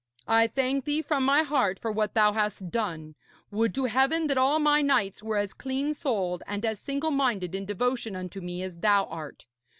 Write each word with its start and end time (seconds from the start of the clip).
I 0.27 0.47
thank 0.47 0.85
thee 0.85 1.03
from 1.03 1.23
my 1.23 1.43
heart 1.43 1.77
for 1.77 1.91
what 1.91 2.15
thou 2.15 2.33
hast 2.33 2.71
done. 2.71 3.13
Would 3.51 3.75
to 3.75 3.85
Heaven 3.85 4.25
that 4.29 4.37
all 4.39 4.57
my 4.57 4.81
knights 4.81 5.21
were 5.21 5.37
as 5.37 5.53
clean 5.53 5.93
souled 5.93 6.41
and 6.47 6.65
as 6.65 6.79
single 6.79 7.11
minded 7.11 7.53
in 7.53 7.65
devotion 7.65 8.15
unto 8.15 8.41
me 8.41 8.63
as 8.63 8.79
thou 8.79 9.05
art. 9.05 9.45